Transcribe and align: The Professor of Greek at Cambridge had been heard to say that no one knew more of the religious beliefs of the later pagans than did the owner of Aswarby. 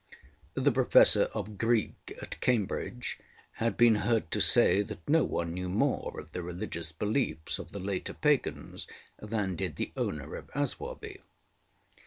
The 0.55 0.71
Professor 0.71 1.29
of 1.31 1.59
Greek 1.59 2.15
at 2.23 2.39
Cambridge 2.41 3.19
had 3.61 3.77
been 3.77 3.93
heard 3.97 4.31
to 4.31 4.41
say 4.41 4.81
that 4.81 5.07
no 5.07 5.23
one 5.23 5.53
knew 5.53 5.69
more 5.69 6.19
of 6.19 6.31
the 6.31 6.41
religious 6.41 6.91
beliefs 6.91 7.59
of 7.59 7.71
the 7.71 7.79
later 7.79 8.15
pagans 8.15 8.87
than 9.21 9.55
did 9.55 9.75
the 9.75 9.91
owner 9.95 10.33
of 10.33 10.49
Aswarby. 10.55 11.21